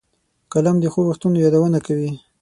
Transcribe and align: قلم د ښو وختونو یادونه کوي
قلم 0.53 0.75
د 0.79 0.85
ښو 0.93 1.01
وختونو 1.09 1.37
یادونه 1.45 1.77
کوي 1.87 2.11